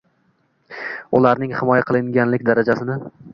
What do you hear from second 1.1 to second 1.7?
ularning